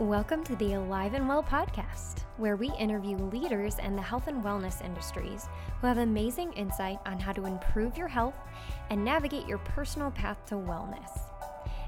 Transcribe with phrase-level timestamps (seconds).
[0.00, 4.42] Welcome to the Alive and Well podcast, where we interview leaders in the health and
[4.42, 5.46] wellness industries
[5.78, 8.34] who have amazing insight on how to improve your health
[8.88, 11.20] and navigate your personal path to wellness.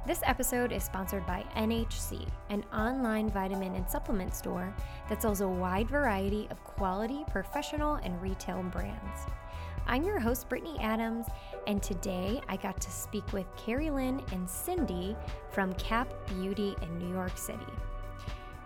[0.06, 4.76] This episode is sponsored by NHC, an online vitamin and supplement store
[5.08, 9.22] that sells a wide variety of quality professional and retail brands.
[9.86, 11.28] I'm your host, Brittany Adams,
[11.66, 15.16] and today I got to speak with Kerrilynn and Cindy
[15.50, 17.64] from CAP Beauty in New York City.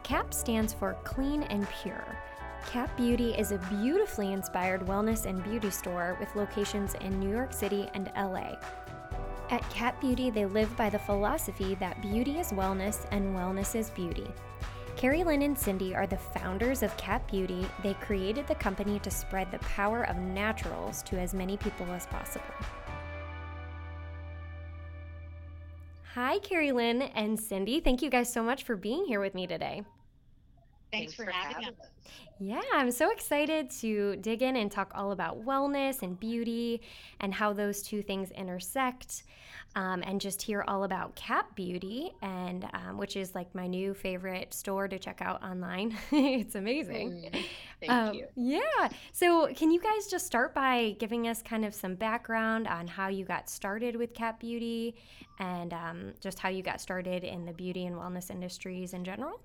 [0.06, 2.16] CAP stands for Clean and Pure.
[2.64, 7.52] CAP Beauty is a beautifully inspired wellness and beauty store with locations in New York
[7.52, 8.55] City and LA.
[9.50, 13.91] At CAP Beauty, they live by the philosophy that beauty is wellness and wellness is
[13.91, 14.28] beauty.
[14.95, 17.66] Kerrilynn and Cindy are the founders of CAP Beauty.
[17.83, 22.06] They created the company to spread the power of naturals to as many people as
[22.06, 22.45] possible.
[26.14, 27.81] Hi, Kerrilynn and Cindy.
[27.81, 29.83] Thank you guys so much for being here with me today.
[30.92, 31.91] Thanks, Thanks for, for, having, having us.
[32.39, 36.83] Yeah, I'm so excited to dig in and talk all about wellness and beauty
[37.20, 39.23] and how those two things intersect,
[39.75, 43.95] um, and just hear all about Cap Beauty, and um, which is like my new
[43.95, 45.97] favorite store to check out online.
[46.12, 47.31] it's amazing.
[47.33, 47.45] Mm,
[47.81, 48.27] thank um, you.
[48.37, 48.89] Yeah.
[49.12, 53.09] So, can you guys just start by giving us kind of some background on how
[53.09, 54.95] you got started with Cap Beauty,
[55.41, 59.41] and um, just how you got started in the beauty and wellness industries in general?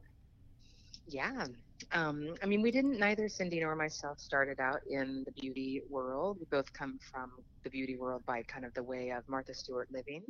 [1.07, 1.47] Yeah.
[1.91, 6.37] Um, I mean, we didn't, neither Cindy nor myself started out in the beauty world.
[6.39, 7.31] We both come from
[7.63, 10.23] the beauty world by kind of the way of Martha Stewart living.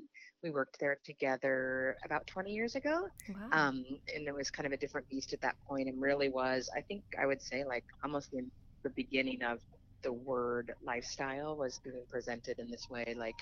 [0.43, 3.07] We worked there together about 20 years ago.
[3.29, 3.49] Wow.
[3.51, 6.69] Um, and it was kind of a different beast at that point and really was,
[6.75, 8.45] I think I would say, like almost the,
[8.83, 9.59] the beginning of
[10.03, 13.35] the word lifestyle was being presented in this way like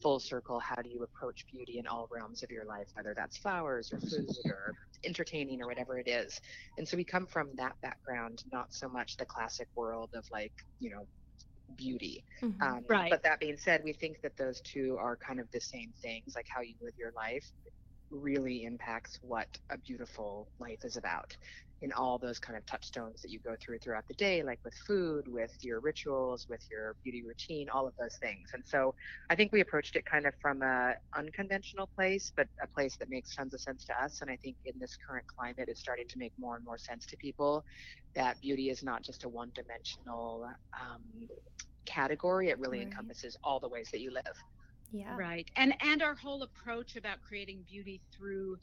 [0.00, 3.36] full circle how do you approach beauty in all realms of your life whether that's
[3.36, 4.74] flowers or food or
[5.04, 6.40] entertaining or whatever it is.
[6.78, 10.52] And so we come from that background not so much the classic world of like
[10.80, 11.06] you know
[11.76, 12.24] beauty.
[12.42, 12.62] Mm-hmm.
[12.62, 13.10] um, right.
[13.10, 16.34] but that being said we think that those two are kind of the same things
[16.36, 17.46] like how you live your life
[18.10, 21.34] really impacts what a beautiful life is about
[21.82, 24.74] in all those kind of touchstones that you go through throughout the day, like with
[24.86, 28.50] food, with your rituals, with your beauty routine, all of those things.
[28.54, 28.94] And so
[29.30, 33.10] I think we approached it kind of from a unconventional place, but a place that
[33.10, 34.20] makes tons of sense to us.
[34.22, 37.04] And I think in this current climate, it's starting to make more and more sense
[37.06, 37.64] to people
[38.14, 40.46] that beauty is not just a one dimensional
[40.80, 41.02] um,
[41.84, 42.86] category, it really right.
[42.86, 44.22] encompasses all the ways that you live.
[44.92, 45.16] Yeah.
[45.16, 45.48] Right.
[45.56, 48.58] And and our whole approach about creating beauty through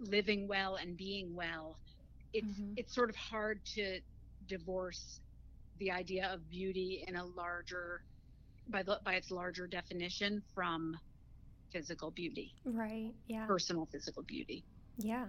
[0.00, 1.78] living well and being well
[2.36, 2.72] it's mm-hmm.
[2.76, 4.00] it's sort of hard to
[4.46, 5.20] divorce
[5.78, 8.02] the idea of beauty in a larger
[8.68, 10.96] by the by its larger definition from
[11.72, 12.54] physical beauty.
[12.64, 13.46] Right yeah.
[13.46, 14.64] Personal physical beauty.
[14.98, 15.26] Yeah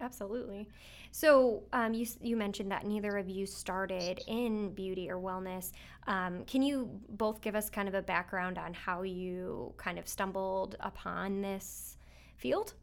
[0.00, 0.68] absolutely.
[1.12, 5.70] So um, you, you mentioned that neither of you started in beauty or wellness.
[6.08, 10.08] Um, can you both give us kind of a background on how you kind of
[10.08, 11.96] stumbled upon this
[12.36, 12.74] field?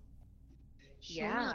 [1.01, 1.53] Yeah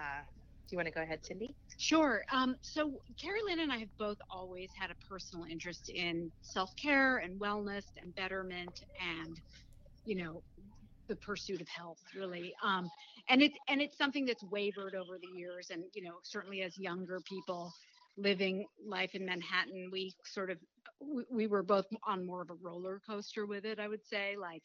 [0.68, 1.56] do you want to go ahead, Cindy?
[1.78, 2.24] Sure.
[2.32, 7.40] Um, so Kerrilynn and I have both always had a personal interest in self-care and
[7.40, 9.36] wellness and betterment and,
[10.04, 10.42] you know,
[11.08, 12.52] the pursuit of health really.
[12.64, 12.90] Um,
[13.28, 15.70] and it's and it's something that's wavered over the years.
[15.70, 17.72] And, you know, certainly as younger people
[18.16, 20.58] living life in Manhattan, we sort of
[21.00, 24.36] we, we were both on more of a roller coaster with it, I would say,
[24.36, 24.64] like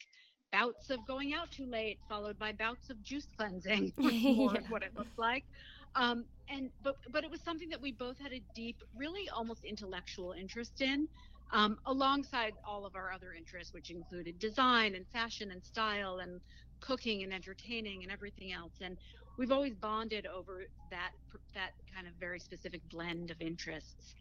[0.52, 4.60] bouts of going out too late, followed by bouts of juice cleansing, more yeah.
[4.68, 5.44] what it looked like.
[5.94, 9.64] Um, and but but it was something that we both had a deep, really almost
[9.64, 11.06] intellectual interest in,
[11.52, 16.40] um, alongside all of our other interests, which included design and fashion and style and
[16.80, 18.72] cooking and entertaining and everything else.
[18.80, 18.96] And
[19.38, 21.10] we've always bonded over that
[21.54, 24.14] that kind of very specific blend of interests.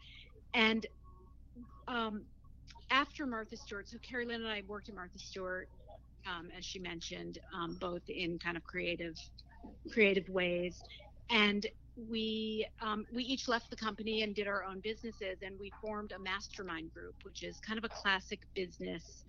[0.54, 0.86] And
[1.88, 2.26] um,
[2.90, 5.68] after Martha Stewart, so Kerrilynn and I worked at Martha Stewart,
[6.28, 9.16] um, as she mentioned, um, both in kind of creative
[9.92, 10.82] creative ways
[11.32, 11.68] and
[12.10, 16.14] we um, we each left the company and did our own businesses and we formed
[16.14, 19.24] a mastermind group which is kind of a classic business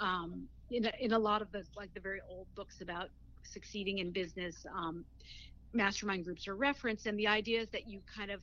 [0.00, 3.08] um, in, a, in a lot of the like the very old books about
[3.42, 5.04] succeeding in business um,
[5.72, 7.06] mastermind groups are referenced.
[7.06, 8.40] And the idea is that you kind of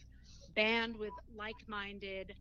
[0.55, 2.33] band with like-minded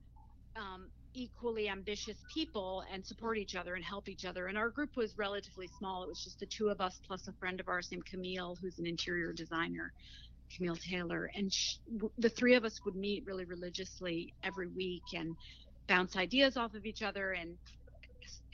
[0.56, 4.46] um, equally ambitious people and support each other and help each other.
[4.46, 6.02] And our group was relatively small.
[6.02, 8.78] It was just the two of us plus a friend of ours named camille who's
[8.78, 9.92] an interior designer
[10.54, 11.78] Camille Taylor, and she,
[12.18, 15.34] the three of us would meet really religiously every week and
[15.88, 17.56] bounce ideas off of each other and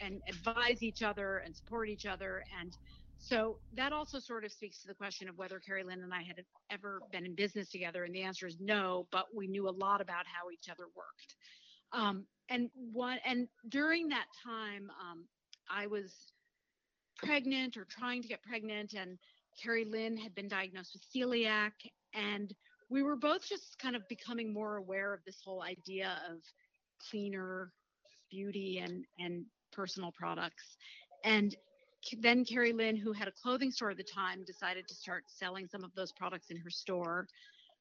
[0.01, 2.73] and advise each other and support each other and
[3.19, 6.43] So that also sort of speaks to the question of whether Kerrilynn and I had
[6.71, 8.05] ever been in business together.
[8.05, 11.35] And the answer is no, but we knew a lot about how each other worked.
[11.93, 15.25] Um, and one and during that time, um,
[15.71, 16.33] I was
[17.19, 19.19] pregnant or trying to get pregnant, and
[19.61, 21.73] Kerrilynn had been diagnosed with celiac,
[22.15, 22.53] and
[22.89, 26.39] we were both just kind of becoming more aware of this whole idea of
[27.11, 27.73] cleaner
[28.31, 30.77] beauty and and personal products.
[31.25, 31.57] And
[32.21, 35.85] then Kerrilynn, who had a clothing store at the time, decided to start selling some
[35.85, 37.27] of those products in her store.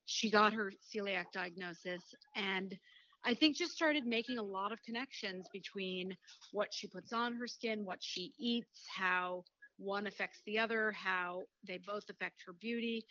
[0.06, 2.04] She got her celiac diagnosis
[2.36, 2.78] and
[3.24, 6.16] I think just started making a lot of connections between
[6.54, 9.44] what she puts on her skin, what she eats, how
[9.82, 13.04] one affects the other, how they both affect her beauty,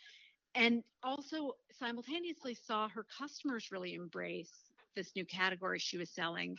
[0.55, 6.57] and also simultaneously saw her customers really embrace this new category she was selling.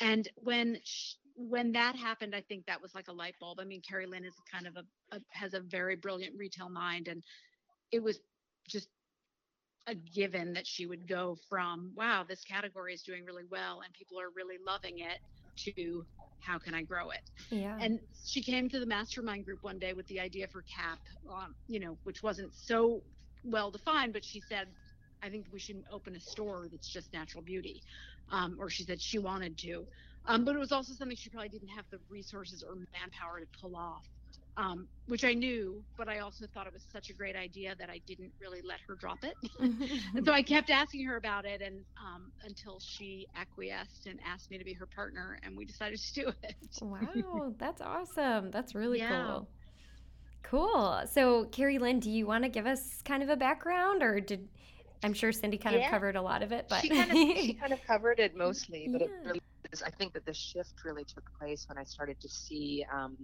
[0.00, 3.58] And when she, when that happened, I think that was like a light bulb.
[3.60, 7.22] I mean, Kerrilynn is kind of a, a has a very brilliant retail mind, and
[7.90, 8.18] it was
[8.68, 8.88] just
[9.86, 13.92] a given that she would go from wow this category is doing really well and
[13.92, 15.18] people are really loving it
[15.56, 16.04] to
[16.40, 17.30] how can i grow it?
[17.50, 17.78] Yeah.
[17.80, 20.98] And she came to the mastermind group one day with the idea for cap
[21.30, 23.02] um, you know which wasn't so
[23.44, 24.68] well defined but she said
[25.22, 27.82] i think we should open a store that's just natural beauty
[28.30, 29.86] um, or she said she wanted to.
[30.26, 33.46] Um, but it was also something she probably didn't have the resources or manpower to
[33.60, 34.06] pull off
[34.56, 37.90] um, which I knew, but I also thought it was such a great idea that
[37.90, 39.36] I didn't really let her drop it.
[40.16, 44.50] and so I kept asking her about it, and um, until she acquiesced and asked
[44.50, 46.56] me to be her partner, and we decided to do it.
[46.82, 48.50] wow, that's awesome.
[48.50, 49.08] That's really Yeah.
[49.08, 49.48] cool.
[50.42, 51.02] Cool.
[51.10, 54.48] So, Kerrilynn, do you want to give us kind of a background, or did
[55.02, 57.54] I'm sure Cindy kind of covered a lot of it, but she kind of she
[57.60, 59.40] kind of covered it mostly, but it really
[59.72, 59.82] is.
[59.82, 63.16] I think that the shift really took place when I started to see um,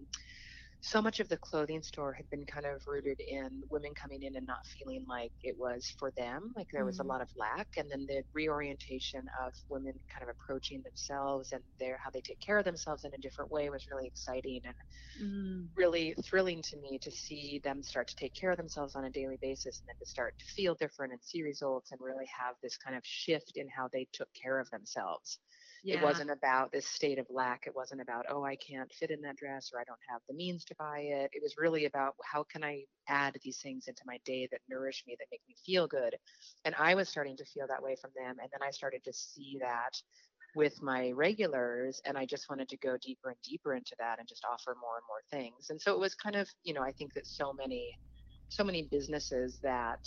[0.82, 4.37] so much of the clothing store had been kind of rooted in women coming in
[4.37, 7.00] and not feeling like it was for them, like there was Mhm.
[7.00, 11.62] a lot of lack, and then the reorientation of women kind of approaching themselves and
[11.79, 14.75] their how they take care of themselves in a different way was really exciting and
[15.15, 19.05] Mm, really thrilling to me to see them start to take care of themselves on
[19.05, 22.26] a daily basis and then to start to feel different and see results and really
[22.26, 25.38] have this kind of shift in how they took care of themselves.
[25.82, 25.97] Yeah.
[25.97, 27.67] It wasn't about this state of lack.
[27.67, 30.35] It wasn't about, oh, I can't fit in that dress or I don't have the
[30.35, 31.31] means to buy it.
[31.32, 35.05] It was really about how can I add these things into my day that nourish
[35.06, 36.17] me, that make me feel good.
[36.65, 38.37] And I was starting to feel that way from them.
[38.41, 40.00] And then I started to see that
[40.56, 44.29] with my regulars and I just wanted to go deeper and deeper into that and
[44.29, 45.71] just offer more and more things.
[45.71, 47.97] And so it was kind of, you know, I think that so many
[48.49, 50.00] so many businesses that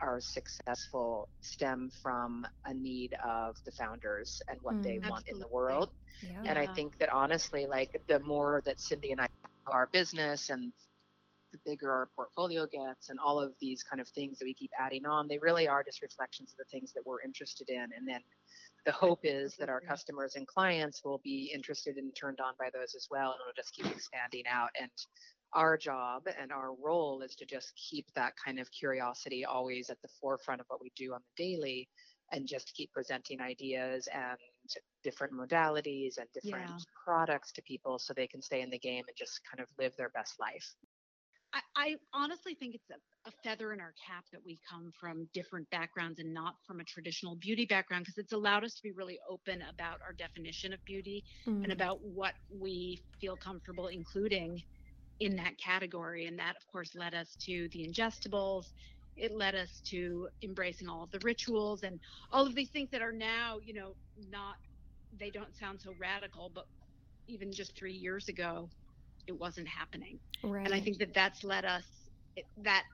[0.00, 5.08] are successful stem from a need of the founders and what they Mm.
[5.08, 5.90] want in the world.
[6.22, 6.42] yeah.
[6.44, 9.26] And I think that honestly, like the more that Cindy and I
[9.66, 10.72] our business and
[11.52, 14.70] the bigger our portfolio gets and all of these kind of things that we keep
[14.78, 17.90] adding on, they really are just reflections of the things that we're interested in.
[17.96, 18.20] And then
[18.84, 22.70] the hope is that our customers and clients will be interested and turned on by
[22.72, 23.32] those as well.
[23.32, 24.70] And it'll just keep expanding out.
[24.80, 24.90] And
[25.52, 30.00] our job and our role is to just keep that kind of curiosity always at
[30.02, 31.88] the forefront of what we do on the daily
[32.32, 34.38] and just keep presenting ideas and
[35.02, 36.80] different modalities and different Yeah.
[37.04, 39.94] products to people so they can stay in the game and just kind of live
[39.96, 40.76] their best life.
[41.52, 45.28] I, I honestly think it's a, a feather in our cap that we come from
[45.32, 48.92] different backgrounds and not from a traditional beauty background because it's allowed us to be
[48.92, 51.24] really open about our definition of beauty
[51.62, 51.72] and Mm.
[51.72, 54.62] about what we feel comfortable including
[55.20, 56.26] in that category.
[56.26, 58.66] And that, of course, led us to the ingestibles.
[59.16, 61.98] It led us to embracing all of the rituals and
[62.32, 63.94] all of these things that are now, you know,
[64.30, 64.56] not,
[65.18, 66.64] they don't sound so radical, but
[67.26, 68.68] even just three years ago,
[69.26, 70.64] it wasn't happening right.
[70.64, 71.84] and i think that that's led us
[72.36, 72.84] it, that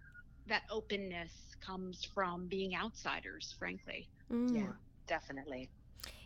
[0.47, 4.55] that openness comes from being outsiders frankly Mm.
[4.57, 4.73] Yeah,
[5.07, 5.71] definitely.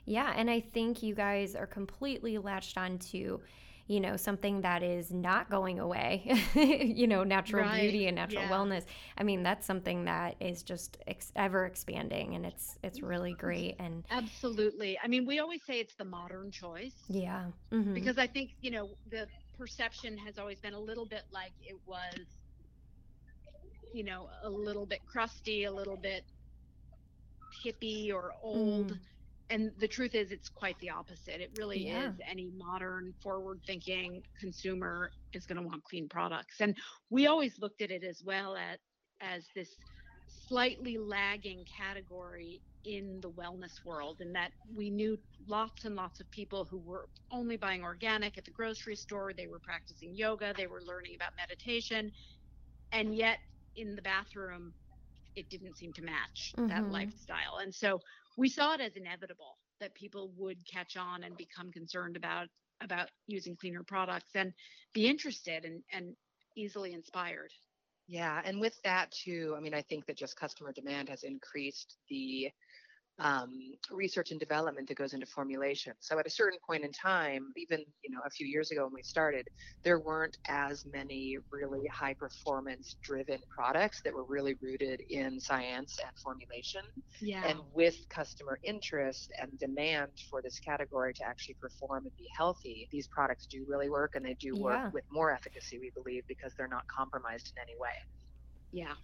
[0.04, 3.40] Yeah, and I think you guys are completely latched onto,
[3.88, 6.32] you know, something that is not going away.
[6.54, 8.50] you know, natural Right, beauty and natural yeah.
[8.50, 8.84] wellness.
[9.16, 13.76] I mean, that's something that is just ex- ever expanding, and it's it's really great.
[13.78, 17.94] And absolutely i mean we always say it's the modern choice yeah, mhm.
[17.94, 19.26] because i think you know the
[19.58, 22.26] perception has always been a little bit like it was
[23.92, 26.24] you know a little bit crusty a little bit
[27.64, 28.98] hippie or old Mm.
[29.50, 31.40] And the truth is it's quite the opposite.
[31.40, 32.10] It really Yeah.
[32.10, 36.60] is any modern forward thinking consumer is going to want clean products.
[36.60, 36.76] And
[37.10, 38.80] we always looked at it as well at
[39.20, 39.76] as this
[40.26, 46.30] slightly lagging category in the wellness world and that we knew lots and lots of
[46.30, 49.32] people who were only buying organic at the grocery store.
[49.32, 50.54] They were practicing yoga.
[50.56, 52.12] They were learning about meditation.
[52.92, 53.38] And yet
[53.76, 54.72] in the bathroom
[55.36, 56.68] it didn't seem to match mm-hmm.
[56.68, 57.58] that lifestyle.
[57.60, 58.00] And so
[58.36, 62.48] we saw it as inevitable that people would catch on and become concerned about
[62.82, 64.52] about using cleaner products and
[64.92, 66.14] be interested and, and
[66.56, 67.50] easily inspired.
[68.06, 71.96] Yeah, and with that too, I mean, I think that just customer demand has increased
[72.08, 72.50] the
[73.18, 75.94] um, research and development that goes into formulation.
[76.00, 78.92] So at a certain point in time, even you know a few years ago when
[78.92, 79.48] we started,
[79.82, 85.98] there weren't as many really high performance driven products that were really rooted in science
[86.04, 86.82] and formulation.
[87.20, 87.46] Yeah.
[87.46, 92.86] And with customer interest and demand for this category to actually perform and be healthy,
[92.92, 94.90] these products do really work and they do work yeah.
[94.92, 97.88] with more efficacy, we believe, because they're not compromised in any way.
[98.72, 98.94] Yeah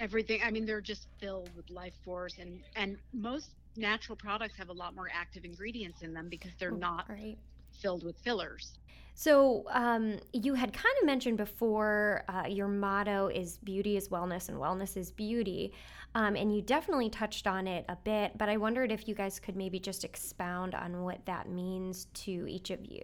[0.00, 4.68] everything i mean they're just filled with life force and and most natural products have
[4.68, 7.36] a lot more active ingredients in them because they're not right.
[7.80, 8.78] filled with fillers.
[9.14, 14.48] So, um, you had kind of mentioned before uh, your motto is beauty is wellness
[14.48, 15.72] and wellness is beauty.
[16.14, 19.38] Um, and you definitely touched on it a bit, but I wondered if you guys
[19.38, 23.02] could maybe just expound on what that means to each of you.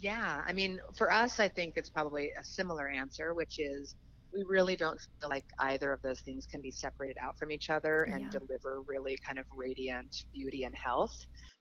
[0.00, 3.94] Yeah, I mean, for us, I think it's probably a similar answer, which is
[4.34, 7.70] we really don't feel like either of those things can be separated out from each
[7.70, 8.38] other and yeah.
[8.38, 11.14] deliver really kind of radiant beauty and health.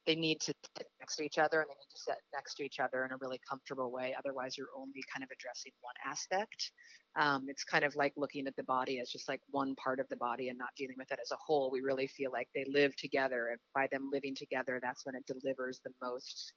[0.08, 2.63] They need to sit next to each other and they need to sit next to
[2.63, 4.16] each other in a really comfortable way.
[4.18, 6.72] Otherwise, you're only kind of addressing one aspect.
[7.20, 10.08] Um, it's kind of like looking at the body as just like one part of
[10.10, 11.70] the body and not dealing with it as a whole.
[11.72, 15.25] We really feel like they live together, and by them living together, that's when it
[15.28, 16.54] delivers the most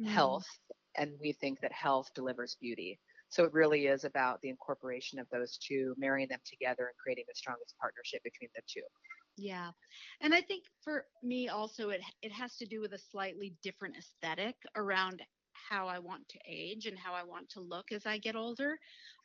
[0.00, 0.06] mm.
[0.06, 0.46] health.
[0.96, 2.98] And we think that health delivers beauty.
[3.28, 7.24] So it really is about the incorporation of those two, marrying them together and creating
[7.28, 8.82] the strongest partnership between the two.
[9.36, 9.70] Yeah.
[10.20, 13.96] And I think for me also it it has to do with a slightly different
[13.96, 18.18] aesthetic around how I want to age and how I want to look as I
[18.18, 18.78] get older.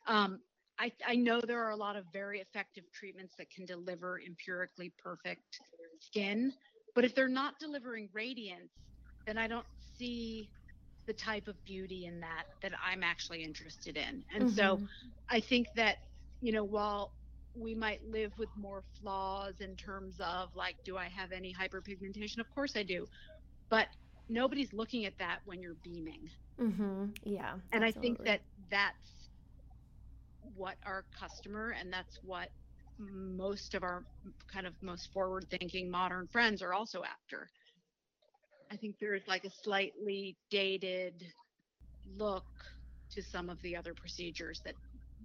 [0.06, 0.40] Um,
[0.78, 4.92] I, I know there are a lot of very effective treatments that can deliver empirically
[4.98, 5.60] perfect
[6.00, 6.52] skin,
[6.94, 8.72] but if they're not delivering radiance,
[9.26, 9.66] then I don't
[9.96, 10.48] see
[11.12, 14.24] the type of beauty in that that I'm actually interested in.
[14.34, 14.54] And mm-hmm.
[14.56, 14.80] so
[15.28, 15.98] I think that,
[16.40, 17.12] you know, while
[17.54, 22.38] we might live with more flaws in terms of like, do I have any hyperpigmentation?
[22.38, 23.06] Of course I do.
[23.68, 23.88] But
[24.30, 26.30] nobody's looking at that when you're beaming.
[26.58, 27.06] Mm-hmm.
[27.24, 27.56] Yeah.
[27.72, 27.88] And absolutely.
[27.88, 28.40] I think that
[28.70, 29.28] that's
[30.56, 32.48] what our customer and that's what
[32.98, 34.02] most of our
[34.50, 37.48] kind of most forward thinking modern friends are also after
[38.72, 41.26] I think there's like a slightly dated
[42.16, 42.46] look
[43.14, 44.74] to some of the other procedures that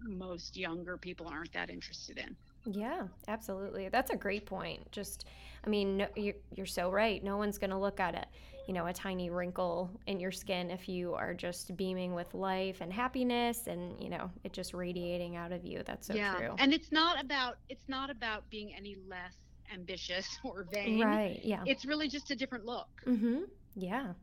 [0.03, 2.35] most younger people aren't that interested in.
[2.65, 3.87] Yeah, absolutely.
[3.87, 4.91] That's a great point.
[4.91, 5.25] Just,
[5.65, 7.23] I mean, no, you're, you're so right.
[7.23, 8.25] No one's going to look at it,
[8.67, 12.81] you know, a tiny wrinkle in your skin if you are just beaming with life
[12.81, 15.81] and happiness and, you know, it just radiating out of you.
[15.85, 16.35] That's so yeah.
[16.35, 16.55] true.
[16.59, 19.37] And it's not about, it's not about being any less
[19.73, 21.01] ambitious or vain.
[21.01, 21.39] Right.
[21.43, 21.63] Yeah.
[21.65, 22.87] It's really just a different look.
[23.05, 23.43] Mm-hmm.
[23.75, 24.13] Yeah.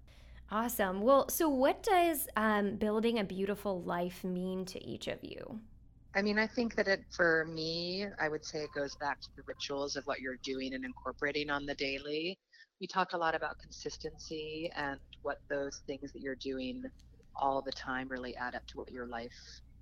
[0.51, 1.01] Awesome.
[1.01, 5.61] Well, so what does um, building a beautiful life mean to each of you?
[6.15, 9.29] I mean, I think that it, for me, I would say it goes back to
[9.37, 12.39] the rituals of what you're doing and incorporating on the daily.
[12.81, 16.85] We talk a lot about consistency and what those things that you're doing
[17.35, 19.33] all the time really add up to what your life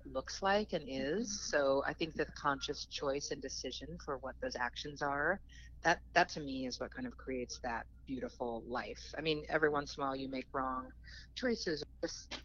[0.05, 1.41] looks like and is.
[1.49, 5.39] So I think the conscious choice and decision for what those actions are,
[5.83, 9.13] that that to me is what kind of creates that beautiful life.
[9.17, 10.87] I mean, every once in a while you make wrong
[11.35, 11.83] choices.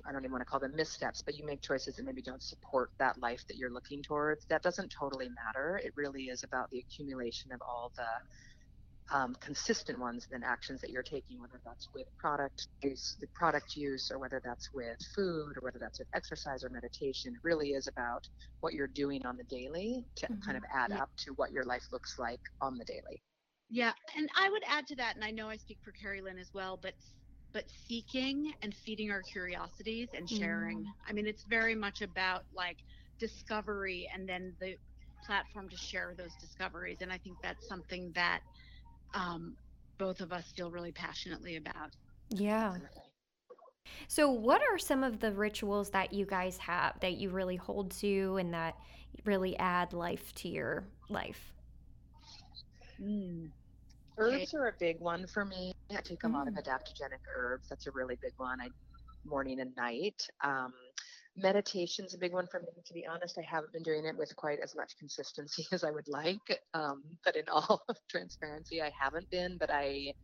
[0.06, 2.42] I don't even want to call them missteps, but you make choices that maybe don't
[2.42, 4.44] support that life that you're looking towards.
[4.48, 5.80] That doesn't totally matter.
[5.82, 8.06] It really is about the accumulation of all the
[9.10, 13.76] um, consistent ones than actions that you're taking, whether that's with product use, the product
[13.76, 17.34] use, or whether that's with food, or whether that's with exercise or meditation.
[17.34, 18.28] It really is about
[18.60, 20.40] what you're doing on the daily to mm-hmm.
[20.40, 21.02] kind of add yeah.
[21.02, 23.22] up to what your life looks like on the daily.
[23.70, 26.50] Yeah, and I would add to that, and I know I speak for Kerrilynn as
[26.54, 26.94] well, but
[27.52, 30.80] but seeking and feeding our curiosities and sharing.
[30.80, 30.86] Mm.
[31.08, 32.76] I mean, it's very much about like
[33.18, 34.76] discovery and then the
[35.24, 36.98] platform to share those discoveries.
[37.00, 38.40] And I think that's something that
[39.14, 39.56] um,
[39.98, 41.90] both of us feel really passionately about.
[42.30, 42.76] Yeah.
[44.06, 47.90] So, what are some of the rituals that you guys have that you really hold
[48.00, 48.76] to and that
[49.24, 51.52] really add life to your life?
[53.02, 53.48] Mm.
[54.18, 55.72] Herbs are a big one for me.
[55.90, 56.34] I take a mm.
[56.34, 56.62] lot of mm.
[56.62, 57.68] adaptogenic herbs.
[57.68, 58.60] That's a really big one.
[58.60, 58.68] I
[59.28, 60.26] morning and night.
[60.42, 60.72] Um,
[61.38, 62.68] meditation's a big one for me.
[62.86, 65.90] To be honest, I haven't been doing it with quite as much consistency as I
[65.92, 66.62] would like.
[66.74, 69.58] Um, but in all transparency, I haven't been.
[69.58, 70.14] But I,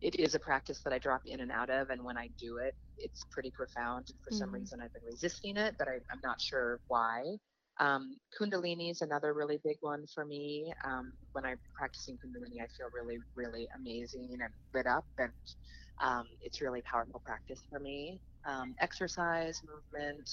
[0.00, 2.58] it is a practice that I drop in and out of, and when I do
[2.58, 4.08] it, it's pretty profound.
[4.24, 4.52] For some Mhm.
[4.52, 7.24] reason, I've been resisting it, but I, I'm not sure why.
[7.80, 10.72] Um, Kundalini is another really big one for me.
[10.84, 15.32] Um, when I'm practicing Kundalini, I feel really, really amazing and lit up, and
[16.02, 18.20] um, it's really powerful practice for me.
[18.46, 20.28] Um, exercise, movement,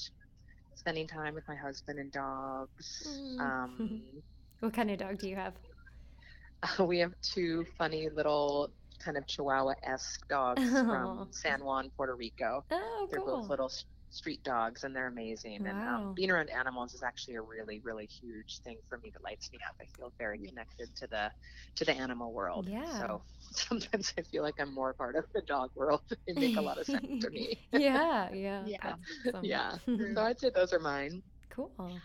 [0.75, 3.07] spending time with my husband and dogs.
[3.07, 3.39] Mm.
[3.39, 4.01] Um,
[4.61, 5.53] What kind of dog do you have?
[6.79, 8.69] we have two funny little
[9.03, 10.83] kind of Chihuahua-esque dogs Aw.
[10.85, 12.63] from San Juan, Puerto Rico.
[12.71, 13.41] Oh, They're cool.
[13.41, 13.69] both little
[14.15, 15.67] street dogs, and they're amazing.
[15.67, 19.23] And um, being around animals is actually a really, really huge thing for me that
[19.23, 19.75] lights me up.
[19.81, 21.31] I feel very connected to the
[21.77, 22.69] to the animal world.
[22.69, 22.83] Yeah.
[22.83, 26.01] So sometimes I feel like I'm more part of the dog world.
[26.27, 27.59] they make a lot of sense to me.
[27.71, 28.65] yeah, yeah.
[28.65, 28.95] Yeah.
[29.27, 29.45] awesome.
[29.45, 29.77] Yeah.
[30.15, 31.23] So I'd say those are mine.
[31.49, 32.03] cool.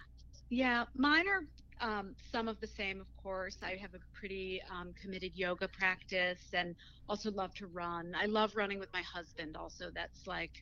[0.50, 1.42] Yeah, mine are
[1.80, 3.58] um, some of the same, of course.
[3.62, 6.74] I have a pretty um, committed yoga practice and
[7.08, 8.12] also love to run.
[8.14, 9.90] I love running with my husband, also.
[9.94, 10.52] That's like,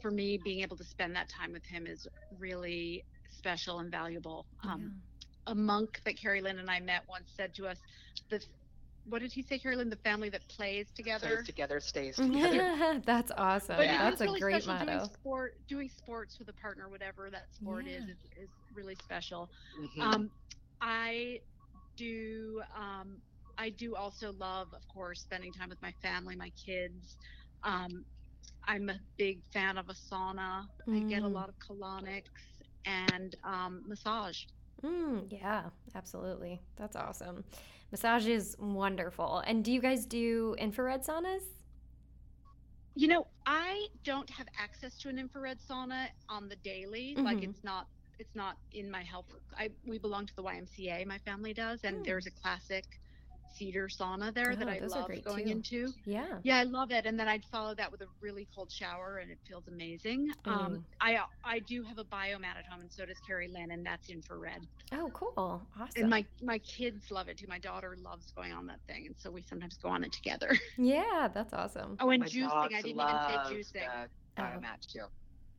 [0.00, 2.06] for me, being able to spend that time with him is
[2.38, 4.46] really special and valuable.
[4.62, 5.02] Um,
[5.46, 7.78] A monk that Kerrilynn and I met once said to us,
[8.30, 8.40] the,
[9.04, 9.90] what did he say, Kerrilynn?
[9.90, 11.26] The family that plays together.
[11.28, 13.00] Stays together, stays together.
[13.04, 13.76] that's awesome.
[13.76, 14.08] But Yeah.
[14.08, 14.86] it That's was a really great special motto.
[14.98, 18.12] Doing, sport, doing sports with a partner, whatever that sport is, Yeah.
[18.14, 19.48] is, is really special.
[19.78, 20.02] Mhm.
[20.02, 20.30] Um,
[20.80, 21.40] I
[21.96, 22.62] do.
[22.74, 23.22] Um,
[23.58, 27.16] I do also love, of course, spending time with my family, my kids.
[27.62, 28.04] Um,
[28.66, 30.66] I'm a big fan of a sauna.
[30.92, 31.32] I get a Mm.
[31.32, 32.30] lot of colonics
[32.84, 34.44] and um, massage.
[34.82, 36.60] Mm, yeah, absolutely.
[36.76, 37.44] That's awesome.
[37.90, 39.38] Massage is wonderful.
[39.46, 41.42] And do you guys do infrared saunas?
[42.94, 47.18] You know, I don't have access to an infrared sauna on the daily.
[47.22, 47.42] Like Mhm.
[47.42, 49.26] it's not it's not in my health.
[49.56, 52.02] I we belong to the YMCA, my family does, and Hmm.
[52.04, 52.84] there's a classic
[53.54, 55.50] cedar sauna there that Oh, I those love going too.
[55.50, 55.92] into.
[56.04, 56.38] Yeah.
[56.42, 57.06] Yeah, I love it.
[57.06, 60.30] And then I'd follow that with a really cold shower, and it feels amazing.
[60.46, 60.50] Ooh.
[60.50, 64.08] Um, I I do have a biomat at home, and so does Kerrilynn, and that's
[64.10, 64.66] infrared.
[64.92, 65.62] Oh, cool.
[65.78, 65.90] Awesome.
[66.02, 67.46] And my my kids love it too.
[67.48, 70.50] My daughter loves going on that thing, and so we sometimes go on it together.
[70.78, 71.96] yeah, that's awesome.
[72.00, 72.74] Oh, and My juicing.
[72.74, 73.86] I didn't love even say juicing.
[73.92, 74.42] the Oh.
[74.42, 75.04] biomat too.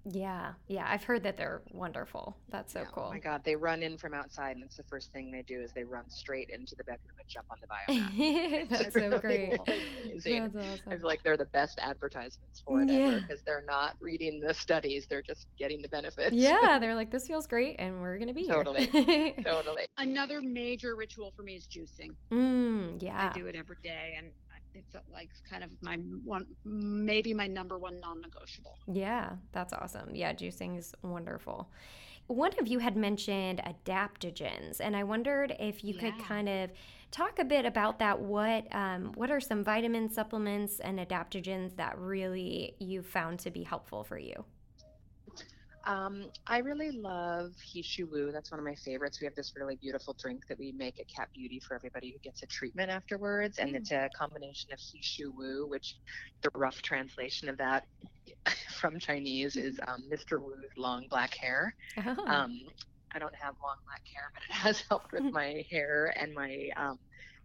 [0.09, 0.85] Yeah, yeah.
[0.87, 2.37] I've heard that they're wonderful.
[2.49, 2.85] That's so Yeah.
[2.93, 3.05] cool.
[3.07, 5.59] Oh my God, they run in from outside, and it's the first thing they do
[5.59, 8.69] is they run straight into the bedroom and jump on the biomat.
[8.69, 9.57] that's so really great.
[9.67, 10.51] amazing.
[10.53, 10.59] That's I
[10.89, 10.99] awesome.
[10.99, 13.19] feel like they're the best advertisements for it ever Yeah.
[13.19, 16.35] because they're not reading the studies; they're just getting the benefits.
[16.35, 18.53] Yeah, they're like, this feels great, and we're gonna be here.
[18.55, 18.87] Totally.
[19.43, 19.85] totally.
[19.97, 22.15] Another major ritual for me is juicing.
[22.33, 23.31] mm, yeah.
[23.33, 24.31] I do it every day, and
[24.77, 28.77] it's uh, like kind of my one, maybe my number one non-negotiable.
[28.87, 30.15] Yeah, that's awesome.
[30.15, 31.69] Yeah, juicing is wonderful.
[32.27, 36.71] One of you had mentioned adaptogens, and I wondered if you could kind of
[37.09, 38.19] talk a bit about that.
[38.19, 43.63] What um, what are some vitamin supplements and adaptogens that really you found to be
[43.63, 44.43] helpful for you?
[45.87, 48.31] Um, I really love He Shou Wu.
[48.33, 49.21] That's one of my favorites.
[49.21, 52.19] We have this really beautiful drink that we make at CAP Beauty for everybody who
[52.23, 53.75] gets a treatment afterwards, and Mm.
[53.77, 55.95] it's a combination of He Shou Wu, which
[56.43, 57.85] the rough translation of that
[58.79, 60.41] from Chinese is um, Mr.
[60.41, 61.73] Wu's long black hair.
[61.97, 62.51] Oh, Um,
[63.13, 66.69] I don't have long black hair, but it has helped with my hair and my
[66.75, 66.99] um,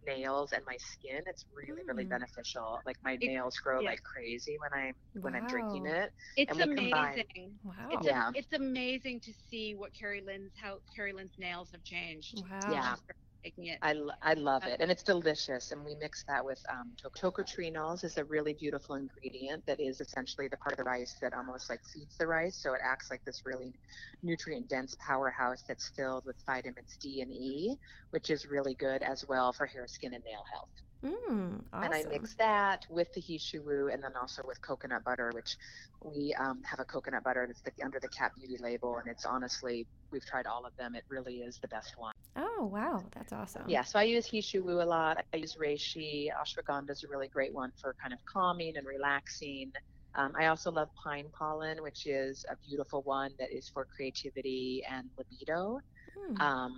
[0.05, 1.21] nails and my skin.
[1.25, 2.09] It's really, really Mm.
[2.09, 2.79] beneficial.
[2.85, 3.89] Like my nails grow yeah.
[3.91, 6.11] like crazy when I'm when I'm drinking it.
[6.37, 7.59] It's And we combine- amazing.
[7.63, 7.89] wow.
[7.91, 8.29] It's, Yeah.
[8.29, 12.41] a, it's amazing to see what Kerrilynn's how Kerrilynn's nails have changed.
[12.49, 12.59] Wow.
[12.71, 12.95] Yeah.
[13.43, 13.79] Taking it.
[13.81, 15.71] I, I love it, and it's delicious.
[15.71, 19.99] And we mix that with um, to- tocotrienols is a really beautiful ingredient that is
[19.99, 22.55] essentially the part of the rice that almost like feeds the rice.
[22.55, 23.73] So it acts like this really
[24.21, 27.75] nutrient dense powerhouse that's filled with vitamins D and E,
[28.11, 30.69] which is really good as well for hair, skin, and nail health.
[31.05, 31.83] Mm, awesome.
[31.83, 35.31] And I mix that with the He Shou Wu and then also with coconut butter,
[35.33, 35.57] which
[36.01, 38.99] we um, have a coconut butter that's the, under the CAP Beauty label.
[38.99, 40.95] And it's honestly, we've tried all of them.
[40.95, 42.12] It really is the best one.
[42.35, 43.03] Oh, wow.
[43.13, 43.63] That's awesome.
[43.67, 45.23] Yeah, so I use He Shou Wu a lot.
[45.33, 46.29] I use Reishi.
[46.31, 49.71] Ashwagandha is a really great one for kind of calming and relaxing.
[50.15, 54.83] Um, I also love pine pollen, which is a beautiful one that is for creativity
[54.89, 55.79] and libido.
[56.17, 56.41] Hmm.
[56.41, 56.75] Um,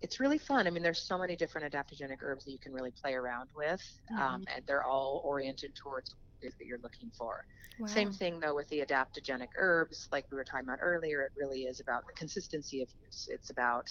[0.00, 0.66] it's really fun.
[0.66, 3.82] I mean, there's so many different adaptogenic herbs that you can really play around with,
[4.18, 7.44] um, and they're all oriented towards what that you're looking for.
[7.78, 7.86] wow.
[7.86, 11.22] Same thing though with the adaptogenic herbs, like we were talking about earlier.
[11.22, 13.28] It really is about the consistency of use.
[13.30, 13.86] It's about,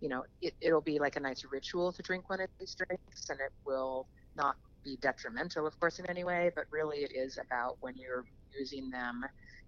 [0.00, 3.30] you know, it, it'll be like a nice ritual to drink one of these drinks,
[3.30, 4.06] and it will
[4.36, 6.50] not be detrimental, of course, in any way.
[6.54, 8.24] But really, it is about when you're
[8.58, 9.24] using them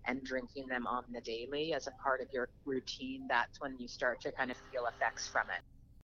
[0.06, 3.88] and drinking them on the daily as a part of your routine, that's when you
[3.88, 5.62] start to kind of feel effects from it.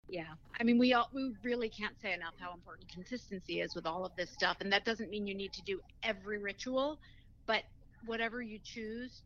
[0.09, 0.35] Yeah.
[0.61, 4.05] I mean, we all we really can't say enough how important consistency is with all
[4.05, 6.99] of this stuff, and that doesn't mean you need to do every ritual,
[7.47, 7.63] but
[8.05, 9.23] whatever you choose,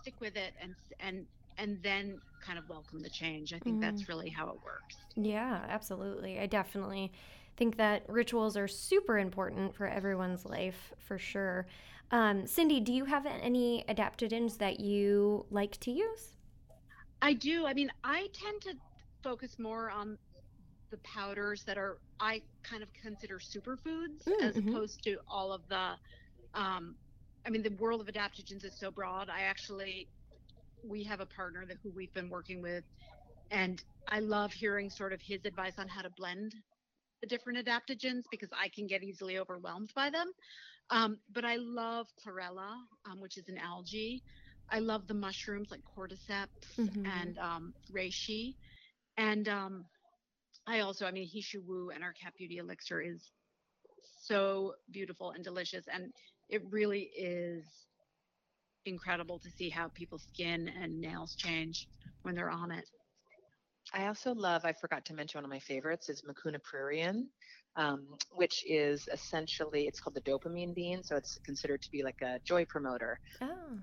[0.00, 1.26] stick with it and and
[1.58, 3.52] and then kind of welcome the change.
[3.52, 3.80] I think mm.
[3.80, 4.96] that's really how it works.
[5.16, 6.38] Yeah, absolutely.
[6.38, 7.12] I definitely
[7.56, 11.66] think that rituals are super important for everyone's life for sure.
[12.10, 16.36] Um, Cindy, do you have any adaptogens that you like to use?
[17.20, 17.66] I do.
[17.66, 18.74] I mean, I tend to
[19.22, 20.16] focus more on
[20.90, 24.70] the powders that are I kind of consider superfoods mm, as mm-hmm.
[24.70, 25.90] opposed to all of the
[26.54, 26.94] um,
[27.44, 29.28] I mean the world of adaptogens is so broad.
[29.28, 30.08] I actually
[30.84, 32.84] we have a partner that who we've been working with
[33.50, 36.54] and I love hearing sort of his advice on how to blend
[37.20, 40.32] the different adaptogens because I can get easily overwhelmed by them.
[40.90, 42.76] Um, but I love chlorella,
[43.10, 44.22] um, which is an algae.
[44.70, 46.46] I love the mushrooms like cordyceps
[46.78, 47.06] mm-hmm.
[47.06, 48.54] and um, reishi.
[49.16, 49.84] And um,
[50.66, 53.30] I also, I mean, He Shou Wu and our CAP Beauty elixir is
[54.22, 55.84] so beautiful and delicious.
[55.92, 56.12] And
[56.48, 57.64] it really is
[58.86, 61.88] incredible to see how people's skin and nails change
[62.22, 62.88] when they're on it.
[63.92, 67.24] I also love, I forgot to mention one of my favorites is Mucuna pruriens,
[67.76, 71.02] um, which is essentially, it's called the dopamine bean.
[71.02, 73.18] So it's considered to be like a joy promoter.
[73.40, 73.78] Oh.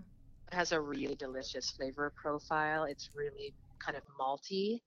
[0.52, 2.84] It has a really delicious flavor profile.
[2.84, 4.82] It's really kind of malty.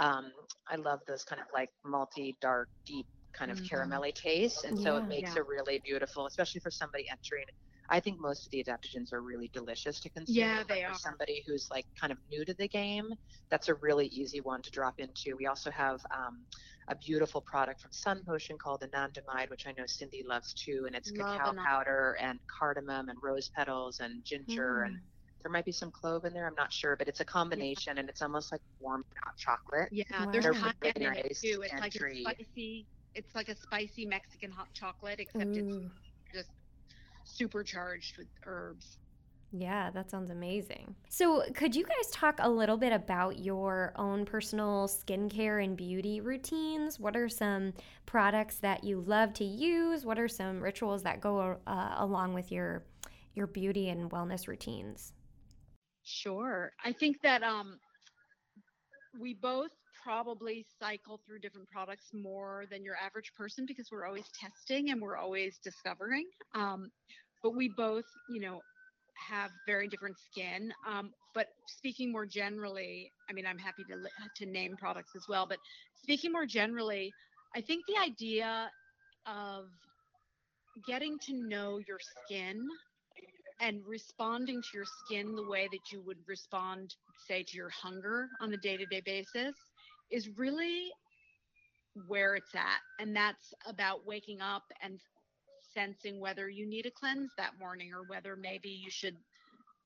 [0.00, 0.32] Um,
[0.68, 3.76] I love those kind of like malty, dark, deep kind of mm-hmm.
[3.76, 4.64] caramelly taste.
[4.64, 5.42] And so it makes yeah.
[5.42, 7.44] it really beautiful, especially for somebody entering
[7.88, 10.36] I think most of the adaptogens are really delicious to consume.
[10.36, 10.94] Yeah, they for are.
[10.94, 13.12] Somebody who's like kind of new to the game,
[13.50, 15.36] that's a really easy one to drop into.
[15.36, 16.38] We also have um,
[16.88, 20.96] a beautiful product from Sun Potion called anandamide, which I know Cindy loves too, and
[20.96, 24.86] it's Love cacao powder and cardamom and rose petals and ginger mm.
[24.86, 24.98] and
[25.44, 26.46] there might be some clove in there.
[26.46, 28.00] I'm not sure, but it's a combination, yeah.
[28.00, 29.90] and it's almost like warm hot chocolate.
[29.92, 30.30] Yeah, wow.
[30.32, 31.62] there's really nice in it too.
[31.62, 32.86] It's like a spicy.
[33.14, 35.50] It's like a spicy Mexican hot chocolate, except Ooh.
[35.50, 36.13] it's just
[37.24, 38.98] supercharged with herbs.
[39.56, 40.96] Yeah, that sounds amazing.
[41.08, 46.20] So, could you guys talk a little bit about your own personal skincare and beauty
[46.20, 46.98] routines?
[46.98, 47.72] What are some
[48.04, 50.04] products that you love to use?
[50.04, 52.84] What are some rituals that go uh, along with your
[53.34, 55.12] your beauty and wellness routines?
[56.02, 56.72] Sure.
[56.84, 57.78] I think that um,
[59.18, 59.70] we both
[60.04, 65.00] probably cycle through different products more than your average person because we're always testing and
[65.00, 66.26] we're always discovering.
[66.54, 66.90] Um,
[67.42, 68.60] but we both, you know,
[69.28, 70.72] have very different skin.
[70.88, 73.96] Um, but speaking more generally, I mean, I'm happy to
[74.44, 75.46] to name products as well.
[75.48, 75.58] But
[76.02, 77.12] speaking more generally,
[77.56, 78.70] I think the idea
[79.26, 79.66] of
[80.86, 82.66] getting to know your skin
[83.60, 86.94] and responding to your skin the way that you would respond,
[87.28, 89.54] say, to your hunger on a day-to-day basis
[90.10, 90.90] is really
[92.06, 92.80] where it's at.
[92.98, 94.98] And that's about waking up and
[95.74, 99.16] sensing whether you need a cleanse that morning or whether maybe you should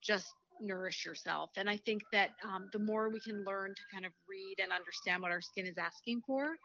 [0.02, 0.26] just
[0.60, 1.50] nourish yourself.
[1.56, 4.72] And I think that um, the more we can learn to kind of read and
[4.72, 6.56] understand what our skin is asking for,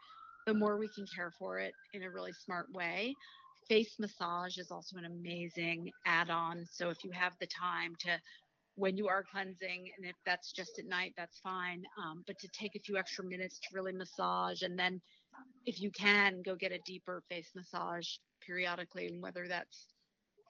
[0.46, 3.14] the more we can care for it in a really smart way.
[3.68, 6.66] Face massage is also an amazing add on.
[6.70, 8.20] So if you have the time to,
[8.76, 11.84] when you are cleansing, and if that's just at night, that's fine.
[11.98, 15.00] Um, but to take a few extra minutes to really massage and then
[15.66, 18.06] if you can go get a deeper face massage
[18.46, 19.86] periodically, and whether that's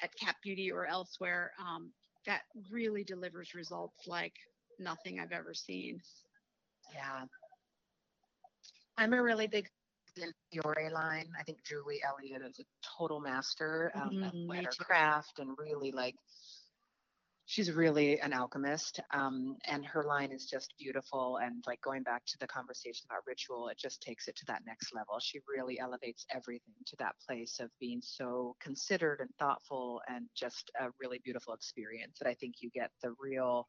[0.02, 1.92] at CAP Beauty or elsewhere, um,
[2.26, 4.34] that really delivers results like
[4.78, 6.00] nothing I've ever seen.
[6.92, 7.24] Yeah.
[8.96, 9.68] I'm a really big
[10.52, 11.26] Fiore line.
[11.38, 12.64] I think Julie Elliott is a
[12.98, 16.14] total master um, mm-hmm, at her craft and really like
[17.46, 22.24] she's really an alchemist um, and her line is just beautiful and like going back
[22.24, 25.78] to the conversation about ritual it just takes it to that next level she really
[25.78, 31.20] elevates everything to that place of being so considered and thoughtful and just a really
[31.24, 33.68] beautiful experience that i think you get the real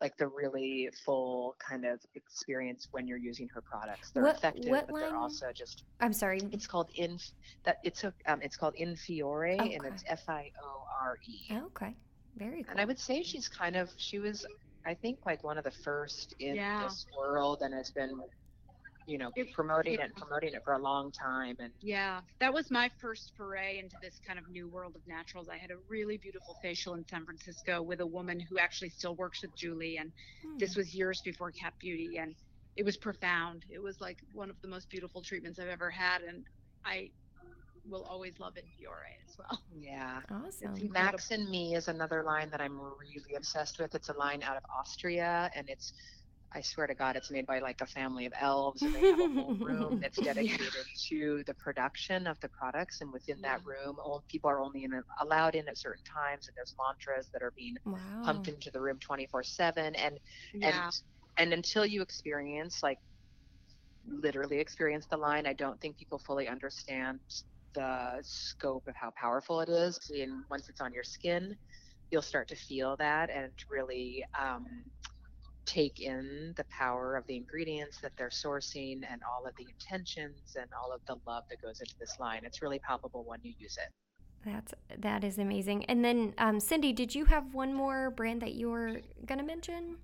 [0.00, 4.10] like the really full kind of experience when you're using her products.
[4.10, 5.84] They're what, effective, what but they're also just.
[6.00, 6.40] I'm sorry.
[6.52, 7.18] It's called in
[7.64, 9.74] that it's a um, it's called In Fiore okay.
[9.74, 11.56] and it's F I O R E.
[11.66, 11.94] Okay.
[12.36, 12.70] Very cool.
[12.70, 14.46] And I would say she's kind of she was
[14.86, 16.84] I think like one of the first in yeah.
[16.84, 18.20] this world and has been
[19.06, 22.52] you know it, promoting it, it promoting it for a long time and yeah that
[22.52, 25.76] was my first foray into this kind of new world of naturals i had a
[25.88, 29.98] really beautiful facial in san francisco with a woman who actually still works with julie
[29.98, 30.10] and
[30.42, 30.56] hmm.
[30.58, 32.34] this was years before cap beauty and
[32.76, 36.22] it was profound it was like one of the most beautiful treatments i've ever had
[36.22, 36.44] and
[36.84, 37.10] i
[37.88, 39.60] will always love it Fiore as well.
[39.70, 40.20] Yeah.
[40.30, 40.90] Awesome.
[40.92, 43.94] Max and Me is another line that I'm really obsessed with.
[43.94, 45.92] It's a line out of Austria, and it's
[46.54, 49.20] I swear to God, it's made by like a family of elves, and they have
[49.20, 53.00] a whole room that's dedicated to the production of the products.
[53.00, 56.54] And within that room, all people are only in, allowed in at certain times, and
[56.56, 57.98] there's mantras that are being Wow.
[58.24, 59.96] pumped into the room 24/7.
[59.96, 60.20] And
[60.54, 60.84] Yeah.
[60.84, 60.92] and
[61.38, 62.98] and until you experience like
[64.06, 67.20] literally experience the line, I don't think people fully understand
[67.74, 69.98] the scope of how powerful it is.
[70.10, 71.56] And once it's on your skin,
[72.10, 74.66] you'll start to feel that and really um,
[75.66, 80.56] take in the power of the ingredients that they're sourcing and all of the intentions
[80.56, 82.42] and all of the love that goes into this line.
[82.44, 83.92] It's really palpable when you use it.
[84.44, 85.86] That's that is amazing.
[85.86, 89.96] And then um, Cindy, did you have one more brand that you were gonna mention?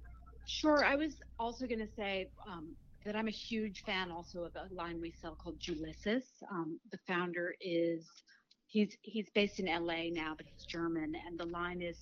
[0.50, 0.85] Sure.
[0.85, 4.72] I was also going to say um, that I'm a huge fan also of a
[4.74, 6.24] line we sell called Ulysses.
[6.50, 8.06] Um, the founder is
[8.66, 11.98] he's he's based in LA now, but he's German, and the line is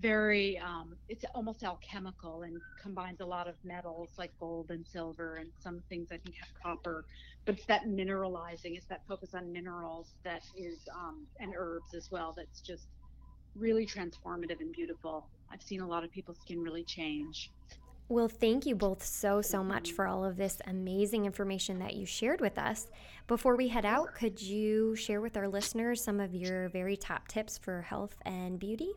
[0.00, 5.36] very um, it's almost alchemical and combines a lot of metals like gold and silver
[5.36, 7.04] and some things I think have copper,
[7.46, 12.08] but it's that mineralizing, it's that focus on minerals that is um, and herbs as
[12.10, 12.34] well.
[12.36, 12.88] That's just
[13.54, 15.28] really transformative and beautiful.
[15.52, 17.50] I've seen a lot of people's skin really change.
[18.08, 22.04] Well, thank you both so, so much for all of this amazing information that you
[22.04, 22.90] shared with us.
[23.26, 27.28] Before we head out, could you share with our listeners some of your very top
[27.28, 28.92] tips for health and beauty?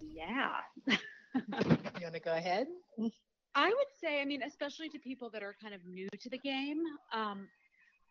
[0.00, 0.52] Yeah.
[1.32, 2.66] You want to go ahead?
[3.54, 6.38] I would say, I mean, especially to people that are kind of new to the
[6.38, 7.46] game, um,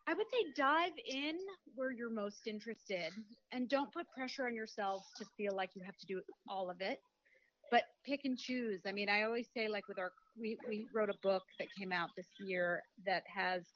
[0.08, 1.36] I would say dive in
[1.76, 3.12] where you're most interested
[3.52, 6.82] and don't put pressure on yourself to feel like you have to do all of
[6.82, 7.00] it,
[7.72, 8.82] but pick and choose.
[8.88, 11.92] I mean, I always say, like, with our, we, we wrote a book that came
[11.92, 13.74] out this year that has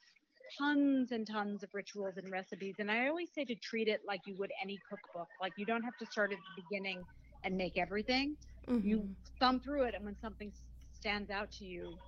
[0.57, 2.75] tons and tons of rituals and recipes.
[2.79, 5.29] And I always say to treat it like you would any cookbook.
[5.41, 7.05] Like, you don't have to start at the beginning
[7.43, 8.35] and make everything
[8.81, 9.15] you Mhm.
[9.39, 10.51] thumb through it and when something
[10.93, 11.99] stands out to you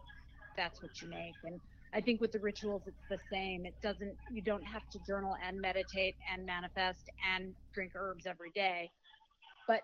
[0.57, 1.61] that's what you make and
[1.93, 5.35] i think with the rituals it's the same it doesn't you don't have to journal
[5.45, 8.91] and meditate and manifest and drink herbs every day
[9.67, 9.81] but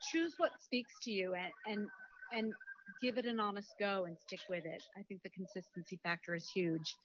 [0.00, 1.88] choose what speaks to you and and
[2.32, 2.54] and
[3.02, 6.48] give it an honest go and stick with it i think the consistency factor is
[6.54, 6.96] huge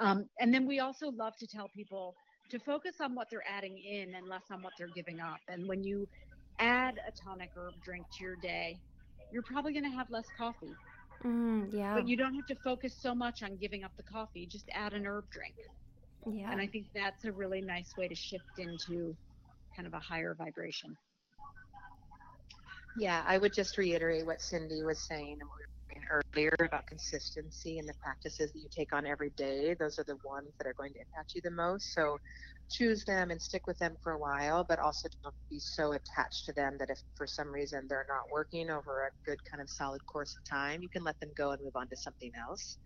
[0.00, 2.14] um, and then we also love to tell people
[2.50, 5.66] to focus on what they're adding in and less on what they're giving up and
[5.68, 6.06] when you
[6.58, 8.78] add a tonic herb drink to your day,
[9.32, 10.76] you're probably going to have less coffee.
[11.24, 11.94] Mm, yeah.
[11.94, 14.46] But you don't have to focus so much on giving up the coffee.
[14.46, 15.54] Just add an herb drink.
[16.32, 16.52] yeah.
[16.52, 19.16] And I think that's a really nice way to shift into
[19.76, 20.96] kind of a higher vibration.
[22.96, 25.38] Yeah, I would just reiterate what Cindy was saying
[26.34, 29.74] earlier about consistency and the practices that you take on every day.
[29.78, 31.94] Those are the ones that are going to impact you the most.
[31.94, 32.18] So
[32.70, 36.46] choose them and stick with them for a while, but also don't be so attached
[36.46, 39.70] to them that if for some reason they're not working over a good kind of
[39.70, 42.78] solid course of time, you can let them go and move on to something else.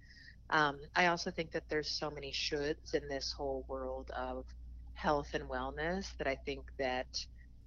[0.50, 4.44] Um, I also think that there's so many shoulds in this whole world of
[4.94, 7.06] health and wellness that I think that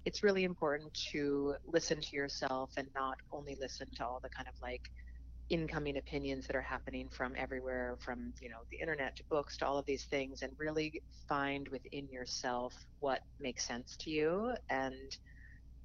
[0.04, 4.48] it's really important to listen to yourself and not only listen to all the kind
[4.48, 4.90] of like
[5.50, 9.66] incoming opinions that are happening from everywhere from you know the internet to books to
[9.66, 14.94] all of these things and really find within yourself what makes sense to you and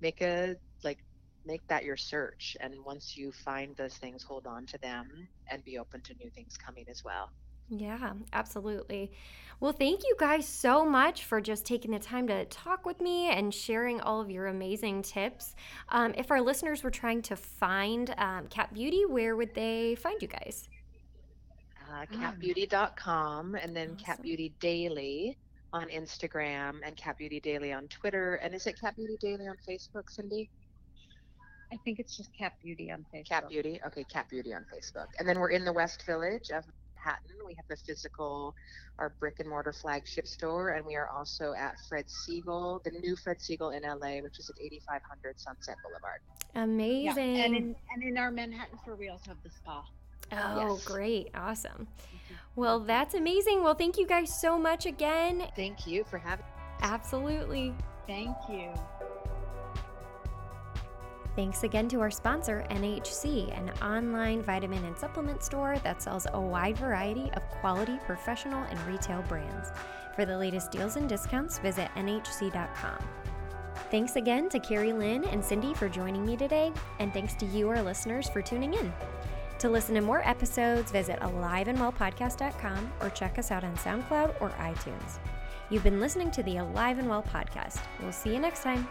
[0.02, 1.00] make a like
[1.46, 2.58] make that your search.
[2.60, 5.08] And once you find those things hold on to them
[5.50, 7.30] and be open to new things coming as well
[7.70, 9.12] Yeah, absolutely.
[9.60, 13.30] Well, thank you guys so much for just taking the time to talk with me
[13.30, 15.56] and sharing all of your amazing tips.
[15.90, 20.22] Um, if our listeners were trying to find um, CAP Beauty, where would they find
[20.22, 20.68] you guys?
[21.90, 22.20] uh, Mm.
[22.42, 25.38] capbeauty.com and then cap beauty daily
[25.72, 29.56] on instagram and cap beauty daily on twitter and is it cap beauty daily on
[29.68, 30.50] facebook cindy
[31.72, 33.28] I think it's just CAP Beauty on Facebook.
[33.30, 36.66] cap beauty okay cap beauty on facebook and then we're in the west village of
[37.06, 38.54] manhattan we have the physical
[39.00, 43.16] our brick and mortar flagship store and we are also at fred segal the new
[43.16, 46.20] fred segal in la which is at 8500 sunset boulevard
[46.56, 47.38] Yeah, Amazing.
[47.38, 49.84] And in and in our Manhattan store, we also have the spa.
[50.32, 50.86] oh, Yes.
[50.86, 51.30] great.
[51.36, 51.88] Awesome.
[52.56, 53.62] Well, that's amazing.
[53.62, 55.48] Well, thank you guys so much again.
[55.56, 56.46] thank you for having
[56.82, 57.74] Absolutely.
[58.08, 58.72] Thank you.
[61.36, 66.40] Thanks again to our sponsor, NHC, an online vitamin and supplement store that sells a
[66.40, 69.70] wide variety of quality professional and retail brands.
[70.16, 72.98] For the latest deals and discounts, visit nhc.com.
[73.92, 77.82] Thanks again to Kerrilynn and Cindy for joining me today, and thanks to you, our
[77.82, 78.94] listeners, for tuning in.
[79.60, 85.20] To listen to more episodes, visit aliveandwellpodcast.com or check us out on SoundCloud or iTunes.
[85.70, 87.82] You've been listening to the Alive and Well podcast.
[88.02, 88.88] We'll see you next time.